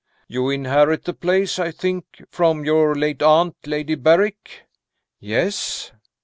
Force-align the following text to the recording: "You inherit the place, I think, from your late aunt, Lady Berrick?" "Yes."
"You 0.27 0.49
inherit 0.49 1.03
the 1.03 1.13
place, 1.13 1.59
I 1.59 1.69
think, 1.69 2.23
from 2.31 2.65
your 2.65 2.95
late 2.95 3.21
aunt, 3.21 3.53
Lady 3.67 3.93
Berrick?" 3.93 4.63
"Yes." 5.19 5.91